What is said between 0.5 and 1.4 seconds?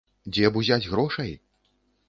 б узяць грошай?